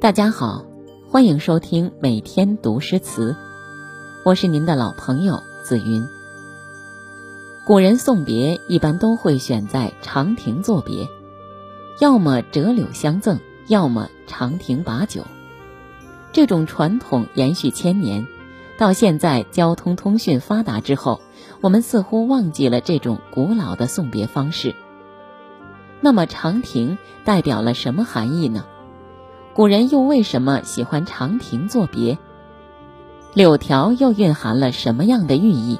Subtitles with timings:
[0.00, 0.64] 大家好，
[1.10, 3.36] 欢迎收听每天读诗词，
[4.24, 6.08] 我是您的老朋友紫云。
[7.66, 11.06] 古人送别一般都会选在长亭作别，
[11.98, 15.26] 要么折柳相赠，要么长亭把酒。
[16.32, 18.26] 这种传统延续千年，
[18.78, 21.20] 到现在交通通讯发达之后，
[21.60, 24.74] 我们似乎忘记了这种古老的送别方式。
[26.00, 26.96] 那么长亭
[27.26, 28.64] 代表了什么含义呢？
[29.60, 32.16] 古人又为什么喜欢长亭作别？
[33.34, 35.78] 柳条又蕴含了什么样的寓意？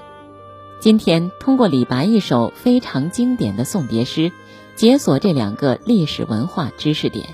[0.80, 4.32] 今天通过李白一首非常经典的送别诗，
[4.76, 7.30] 解锁这两个历史文化知识点。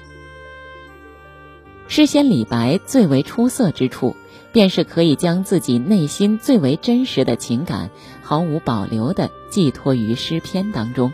[1.88, 4.14] 诗仙李白最为出色之处，
[4.52, 7.90] 便是可以将自己内心最为真实的情感，
[8.22, 11.12] 毫无保留地寄托于诗篇当中。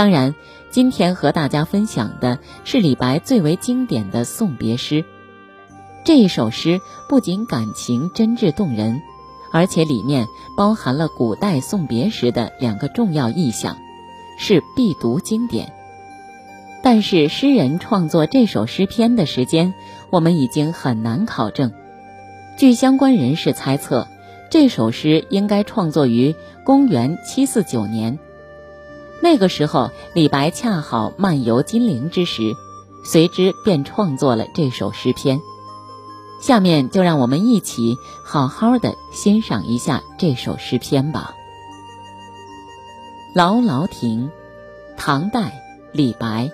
[0.00, 0.34] 当然，
[0.70, 5.04] 今天和大家分享的是李白最为经典的送别诗。
[6.06, 9.02] 这一首诗不仅感情真挚动人，
[9.52, 13.76] 而且里面包含了古代送别时的两个重要意象，
[14.38, 15.70] 是必读经典。
[16.82, 19.74] 但是，诗人创作这首诗篇的时间，
[20.08, 21.72] 我们已经很难考证。
[22.56, 24.08] 据相关人士猜测，
[24.50, 26.34] 这首诗应该创作于
[26.64, 28.18] 公元七四九年。
[29.22, 32.54] 那个时候，李白恰好漫游金陵之时，
[33.04, 35.40] 随之便创作了这首诗篇。
[36.40, 41.34] 下面就让我们一起好好的欣赏一下这首诗篇吧。
[43.36, 44.28] 《劳劳亭》，
[44.96, 45.52] 唐代，
[45.92, 46.50] 李白。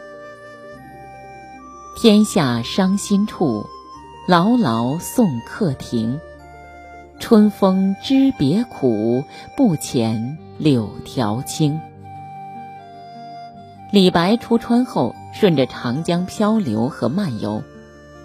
[1.96, 3.64] 天下伤心处，
[4.26, 6.20] 劳劳送客亭。
[7.20, 9.22] 春风知别苦，
[9.56, 11.80] 不遣柳条青。
[13.92, 17.62] 李白出川后，顺着长江漂流和漫游，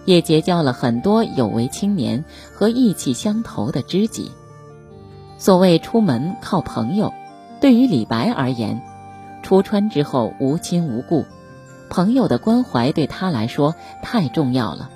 [0.06, 4.32] 也结交了很多有为青年和意气相投的知己。
[5.38, 7.14] 所谓出门靠朋友，
[7.60, 8.82] 对于李白而言，
[9.44, 11.26] 出川之后无亲无故，
[11.90, 14.90] 朋友的关怀对他来说太重要了。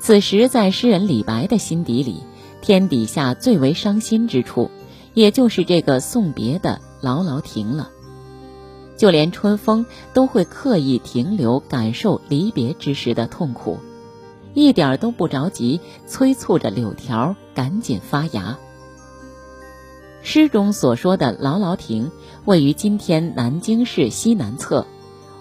[0.00, 2.24] 此时，在诗人李白的心底里，
[2.60, 4.70] 天底下最为伤心之处，
[5.14, 7.88] 也就是这个送别的牢牢亭了。
[8.96, 13.78] 就连春风都会刻意停留，感受离别之时的痛苦，
[14.54, 18.58] 一点都不着急，催促着柳条赶紧发芽。
[20.22, 22.10] 诗中所说的劳劳亭
[22.46, 24.86] 位于今天南京市西南侧，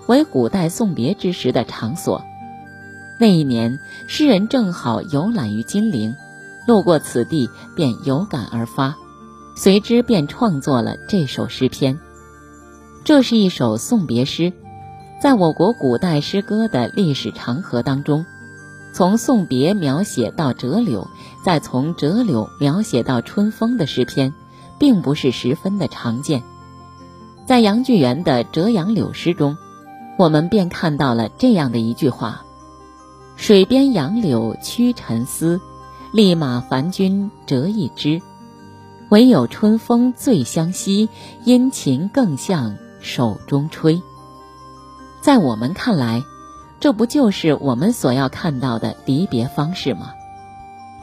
[0.07, 2.21] 为古代送别之时的场所。
[3.19, 6.15] 那一年，诗人正好游览于金陵，
[6.67, 8.97] 路过此地，便有感而发，
[9.55, 11.99] 随之便创作了这首诗篇。
[13.05, 14.53] 这是一首送别诗，
[15.21, 18.25] 在我国古代诗歌的历史长河当中，
[18.93, 21.09] 从送别描写到折柳，
[21.43, 24.33] 再从折柳描写到春风的诗篇，
[24.79, 26.43] 并不是十分的常见。
[27.45, 29.57] 在杨巨源的《折杨柳》诗中，
[30.17, 32.45] 我们便看到了这样的一句话
[33.35, 35.59] ：“水边杨柳屈尘丝，
[36.13, 38.21] 立马凡君折一枝。
[39.09, 41.09] 唯有春风最相惜，
[41.43, 44.01] 殷勤更向。”手中吹，
[45.21, 46.23] 在我们看来，
[46.79, 50.13] 这不就是我们所要看到的离别方式吗？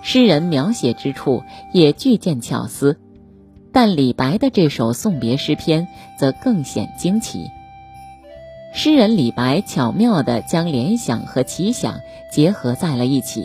[0.03, 1.43] 诗人描写之处
[1.75, 2.99] 也具见巧思，
[3.71, 5.88] 但李白的这首送别诗篇
[6.19, 7.50] 则更显惊奇。
[8.72, 12.00] 诗人李白巧妙地将联想和奇想
[12.32, 13.44] 结合在了一起。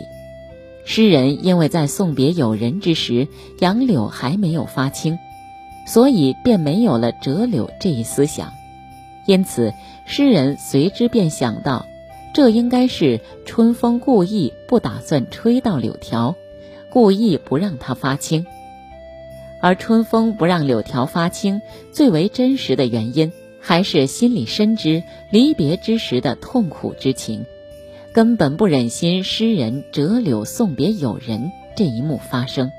[0.86, 3.28] 诗人因为在送别友人之时，
[3.60, 5.18] 杨柳还没有发青。
[5.86, 8.52] 所以便没有了折柳这一思想，
[9.24, 9.72] 因此
[10.04, 11.86] 诗人随之便想到，
[12.34, 16.34] 这应该是春风故意不打算吹到柳条，
[16.90, 18.44] 故意不让它发青。
[19.62, 21.62] 而春风不让柳条发青，
[21.92, 27.46] 最为真实的原因，还是心里深知离别之时的痛苦之情，
[28.12, 32.70] 根本不忍心诗人折柳送别友人这一幕发生。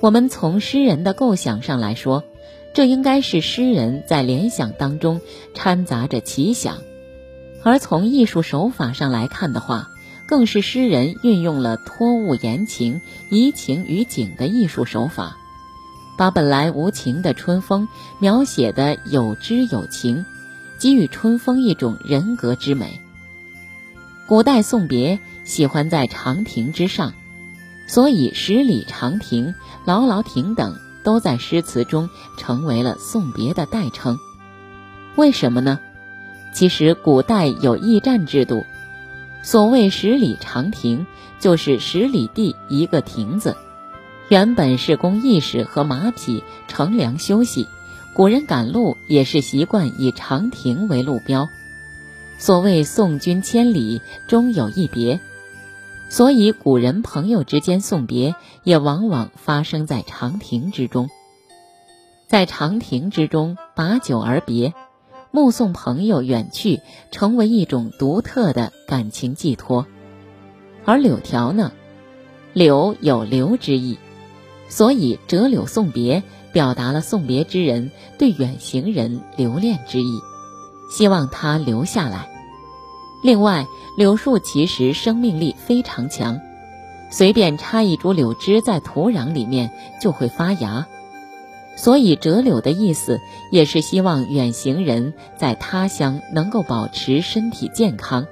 [0.00, 2.24] 我们从诗人的构想上来说，
[2.72, 5.20] 这应该是诗人在联想当中
[5.54, 6.76] 掺杂着奇想；
[7.62, 9.90] 而从艺术手法上来看的话，
[10.26, 15.36] 更是诗人运用了托物言情、移情于景的艺术手法，
[16.16, 17.86] 把本来无情的春风
[18.20, 20.24] 描写的有知有情，
[20.78, 23.02] 给予春风一种人格之美。
[24.26, 27.12] 古代送别喜欢在长亭之上。
[27.92, 32.08] 所以，十里长亭、劳劳亭等都在诗词中
[32.38, 34.16] 成为了送别的代称。
[35.16, 35.80] 为什么呢？
[36.54, 38.64] 其实，古代有驿站制度，
[39.42, 41.04] 所谓十里长亭，
[41.40, 43.56] 就是十里地一个亭子，
[44.28, 47.66] 原本是供驿使和马匹乘凉休息。
[48.14, 51.48] 古人赶路也是习惯以长亭为路标。
[52.38, 55.18] 所谓送君千里，终有一别，
[56.10, 58.34] 所以古人朋友之间送别
[58.64, 61.08] 也往往发生在长亭之中。
[62.26, 64.74] 在长亭之中把酒而别，
[65.30, 66.80] 目送朋友远去，
[67.12, 69.86] 成为一种独特的感情寄托。
[70.84, 71.72] 而柳条呢，
[72.52, 73.98] 柳有留之意，
[74.68, 76.22] 所以折柳送别，
[76.52, 80.18] 表达了送别之人对远行人留恋之意，
[80.90, 82.29] 希望他留下来。
[83.22, 86.40] 另外，柳树其实生命力非常强，
[87.10, 89.70] 随便插一株柳枝在土壤里面
[90.00, 90.86] 就会发芽，
[91.76, 93.20] 所以折柳的意思
[93.50, 98.26] 也是希望远行人在他乡能够保持身体健康。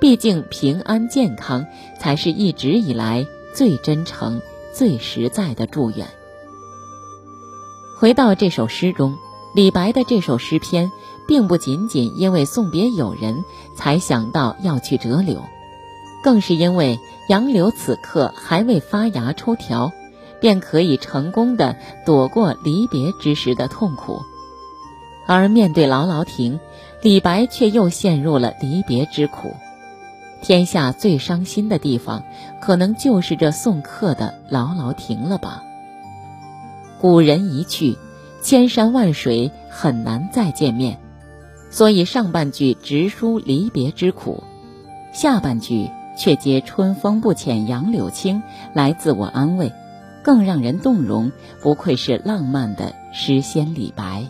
[0.00, 1.66] 毕竟平安健康
[1.98, 4.42] 才是一直以来最真诚、
[4.74, 6.06] 最实在的祝愿。
[7.98, 9.16] 回到这首诗中，
[9.54, 10.90] 李白的这首诗篇。
[11.26, 13.44] 并不仅仅因为送别友人
[13.76, 15.42] 才想到要去折柳，
[16.22, 19.92] 更是因为杨柳此刻还未发芽抽条，
[20.40, 24.22] 便可以成功的躲过离别之时的痛苦。
[25.26, 26.58] 而面对姥姥亭，
[27.02, 29.54] 李白却又陷入了离别之苦。
[30.42, 32.24] 天下最伤心的地方，
[32.60, 35.62] 可能就是这送客的姥姥亭了吧。
[36.98, 37.96] 古人一去，
[38.42, 40.98] 千山万水很难再见面。
[41.70, 44.42] 所以上半句直抒离别之苦，
[45.12, 45.88] 下半句
[46.18, 48.42] 却借“春风不遣杨柳青”
[48.74, 49.72] 来自我安慰，
[50.22, 51.32] 更让人动容。
[51.62, 54.24] 不愧是浪漫的诗仙李白。